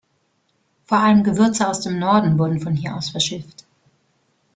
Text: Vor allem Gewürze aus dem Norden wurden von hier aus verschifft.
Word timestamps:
Vor 0.85 0.97
allem 0.97 1.23
Gewürze 1.23 1.67
aus 1.67 1.81
dem 1.81 1.99
Norden 1.99 2.39
wurden 2.39 2.59
von 2.59 2.73
hier 2.73 2.95
aus 2.95 3.11
verschifft. 3.11 3.65